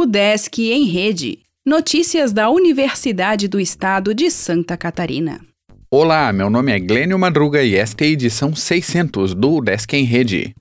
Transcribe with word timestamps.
O 0.00 0.06
Desk 0.06 0.58
em 0.62 0.86
Rede. 0.86 1.40
Notícias 1.62 2.32
da 2.32 2.48
Universidade 2.48 3.46
do 3.46 3.60
Estado 3.60 4.14
de 4.14 4.30
Santa 4.30 4.74
Catarina. 4.74 5.42
Olá, 5.90 6.32
meu 6.32 6.48
nome 6.48 6.72
é 6.72 6.80
Glênio 6.80 7.18
Madruga 7.18 7.62
e 7.62 7.76
esta 7.76 8.02
é 8.02 8.06
a 8.06 8.10
edição 8.10 8.56
600 8.56 9.34
do 9.34 9.56
UDESC 9.56 9.98
em 9.98 10.04
Rede. 10.04 10.54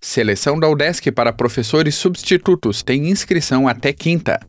Seleção 0.00 0.58
da 0.58 0.66
UDESC 0.66 1.12
para 1.12 1.30
professores 1.30 1.94
substitutos 1.96 2.82
tem 2.82 3.10
inscrição 3.10 3.68
até 3.68 3.92
quinta. 3.92 4.40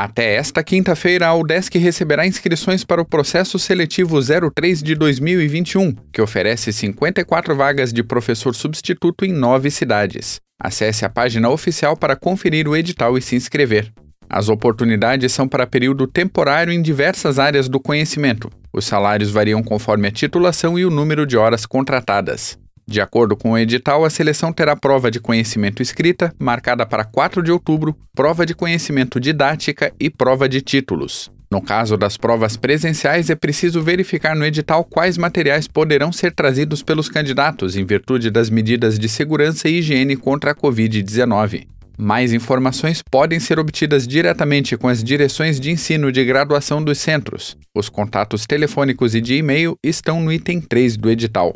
Até 0.00 0.36
esta 0.36 0.62
quinta-feira, 0.62 1.26
a 1.26 1.34
UDESC 1.34 1.76
receberá 1.76 2.24
inscrições 2.24 2.84
para 2.84 3.02
o 3.02 3.04
processo 3.04 3.58
seletivo 3.58 4.20
03 4.22 4.80
de 4.80 4.94
2021, 4.94 5.92
que 6.12 6.22
oferece 6.22 6.72
54 6.72 7.56
vagas 7.56 7.92
de 7.92 8.04
professor 8.04 8.54
substituto 8.54 9.24
em 9.24 9.32
nove 9.32 9.72
cidades. 9.72 10.38
Acesse 10.56 11.04
a 11.04 11.08
página 11.08 11.50
oficial 11.50 11.96
para 11.96 12.14
conferir 12.14 12.68
o 12.68 12.76
edital 12.76 13.18
e 13.18 13.20
se 13.20 13.34
inscrever. 13.34 13.92
As 14.30 14.48
oportunidades 14.48 15.32
são 15.32 15.48
para 15.48 15.66
período 15.66 16.06
temporário 16.06 16.72
em 16.72 16.80
diversas 16.80 17.40
áreas 17.40 17.68
do 17.68 17.80
conhecimento. 17.80 18.48
Os 18.72 18.84
salários 18.84 19.32
variam 19.32 19.64
conforme 19.64 20.06
a 20.06 20.12
titulação 20.12 20.78
e 20.78 20.84
o 20.84 20.90
número 20.90 21.26
de 21.26 21.36
horas 21.36 21.66
contratadas. 21.66 22.56
De 22.88 23.02
acordo 23.02 23.36
com 23.36 23.50
o 23.50 23.58
edital, 23.58 24.02
a 24.02 24.08
seleção 24.08 24.50
terá 24.50 24.74
prova 24.74 25.10
de 25.10 25.20
conhecimento 25.20 25.82
escrita, 25.82 26.34
marcada 26.38 26.86
para 26.86 27.04
4 27.04 27.42
de 27.42 27.52
outubro, 27.52 27.94
prova 28.14 28.46
de 28.46 28.54
conhecimento 28.54 29.20
didática 29.20 29.92
e 30.00 30.08
prova 30.08 30.48
de 30.48 30.62
títulos. 30.62 31.30
No 31.50 31.60
caso 31.60 31.98
das 31.98 32.16
provas 32.16 32.56
presenciais, 32.56 33.28
é 33.28 33.34
preciso 33.34 33.82
verificar 33.82 34.34
no 34.34 34.42
edital 34.42 34.82
quais 34.84 35.18
materiais 35.18 35.68
poderão 35.68 36.10
ser 36.10 36.32
trazidos 36.32 36.82
pelos 36.82 37.10
candidatos 37.10 37.76
em 37.76 37.84
virtude 37.84 38.30
das 38.30 38.48
medidas 38.48 38.98
de 38.98 39.06
segurança 39.06 39.68
e 39.68 39.80
higiene 39.80 40.16
contra 40.16 40.52
a 40.52 40.54
Covid-19. 40.54 41.66
Mais 41.98 42.32
informações 42.32 43.02
podem 43.02 43.38
ser 43.38 43.58
obtidas 43.58 44.08
diretamente 44.08 44.78
com 44.78 44.88
as 44.88 45.04
direções 45.04 45.60
de 45.60 45.70
ensino 45.70 46.10
de 46.10 46.24
graduação 46.24 46.82
dos 46.82 46.96
centros. 46.96 47.54
Os 47.74 47.90
contatos 47.90 48.46
telefônicos 48.46 49.14
e 49.14 49.20
de 49.20 49.34
e-mail 49.34 49.76
estão 49.84 50.22
no 50.22 50.32
item 50.32 50.58
3 50.58 50.96
do 50.96 51.10
edital. 51.10 51.54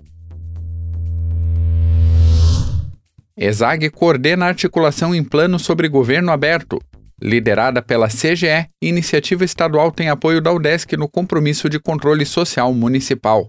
ESAG 3.42 3.90
coordena 3.90 4.44
a 4.44 4.48
articulação 4.48 5.12
em 5.12 5.24
plano 5.24 5.58
sobre 5.58 5.88
governo 5.88 6.30
aberto. 6.30 6.80
Liderada 7.20 7.82
pela 7.82 8.06
CGE, 8.06 8.68
iniciativa 8.80 9.44
estadual 9.44 9.90
tem 9.90 10.08
apoio 10.08 10.40
da 10.40 10.52
UDESC 10.52 10.96
no 10.96 11.08
compromisso 11.08 11.68
de 11.68 11.80
controle 11.80 12.24
social 12.24 12.72
municipal. 12.72 13.48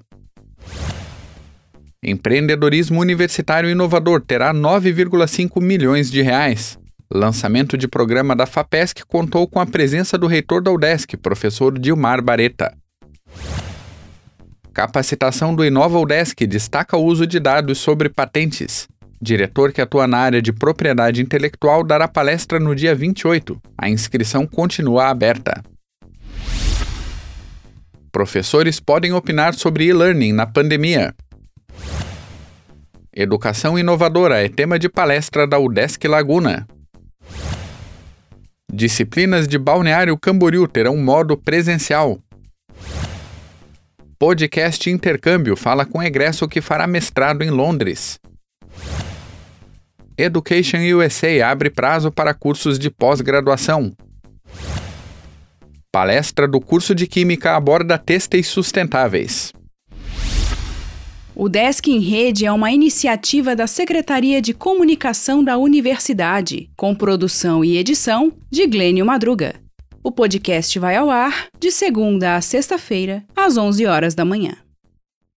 Empreendedorismo 2.03 2.99
universitário 2.99 3.69
inovador 3.69 4.19
terá 4.21 4.51
9,5 4.51 5.61
milhões 5.61 6.09
de 6.09 6.23
reais. 6.23 6.75
Lançamento 7.13 7.77
de 7.77 7.87
programa 7.87 8.35
da 8.35 8.47
FAPESC 8.47 9.05
contou 9.07 9.47
com 9.47 9.59
a 9.59 9.65
presença 9.67 10.17
do 10.17 10.25
reitor 10.25 10.63
da 10.63 10.71
UDESC, 10.71 11.15
professor 11.17 11.77
Dilmar 11.77 12.19
Bareta. 12.19 12.75
Capacitação 14.73 15.53
do 15.53 15.63
Inova 15.63 15.99
UDESC 15.99 16.47
destaca 16.47 16.97
o 16.97 17.05
uso 17.05 17.27
de 17.27 17.39
dados 17.39 17.77
sobre 17.77 18.09
patentes. 18.09 18.87
Diretor 19.23 19.71
que 19.71 19.79
atua 19.79 20.05
na 20.05 20.17
área 20.17 20.41
de 20.41 20.51
propriedade 20.51 21.21
intelectual 21.21 21.81
dará 21.81 22.09
palestra 22.09 22.59
no 22.59 22.75
dia 22.75 22.93
28. 22.93 23.57
A 23.77 23.89
inscrição 23.89 24.45
continua 24.45 25.07
aberta. 25.07 25.63
Professores 28.11 28.81
podem 28.81 29.13
opinar 29.13 29.53
sobre 29.53 29.85
e-learning 29.85 30.33
na 30.33 30.45
pandemia. 30.45 31.15
Educação 33.15 33.79
inovadora 33.79 34.43
é 34.43 34.49
tema 34.49 34.77
de 34.77 34.89
palestra 34.89 35.47
da 35.47 35.57
UDESC 35.57 36.05
Laguna. 36.05 36.67
Disciplinas 38.69 39.47
de 39.47 39.57
Balneário 39.57 40.17
Camboriú 40.17 40.67
terão 40.67 40.97
modo 40.97 41.37
presencial. 41.37 42.19
Podcast 44.19 44.89
Intercâmbio 44.89 45.55
fala 45.55 45.85
com 45.85 46.03
egresso 46.03 46.45
que 46.45 46.59
fará 46.59 46.85
mestrado 46.85 47.41
em 47.41 47.49
Londres. 47.49 48.19
Education 50.17 50.79
USA 50.95 51.47
abre 51.47 51.69
prazo 51.69 52.11
para 52.11 52.33
cursos 52.33 52.77
de 52.77 52.89
pós-graduação. 52.91 53.93
Palestra 55.91 56.47
do 56.47 56.59
curso 56.59 56.93
de 56.93 57.07
Química 57.07 57.55
aborda 57.55 57.97
têxteis 57.97 58.47
sustentáveis. 58.47 59.51
O 61.35 61.49
Desk 61.49 61.87
em 61.87 61.99
Rede 61.99 62.45
é 62.45 62.51
uma 62.51 62.71
iniciativa 62.71 63.55
da 63.55 63.65
Secretaria 63.65 64.39
de 64.39 64.53
Comunicação 64.53 65.43
da 65.43 65.57
Universidade, 65.57 66.69
com 66.77 66.93
produção 66.93 67.65
e 67.65 67.75
edição 67.75 68.31
de 68.51 68.67
Glênio 68.67 69.03
Madruga. 69.03 69.55
O 70.03 70.11
podcast 70.11 70.77
vai 70.77 70.95
ao 70.95 71.09
ar 71.09 71.47
de 71.59 71.71
segunda 71.71 72.35
a 72.35 72.41
sexta-feira, 72.41 73.23
às 73.35 73.57
11 73.57 73.85
horas 73.87 74.13
da 74.13 74.23
manhã. 74.23 74.53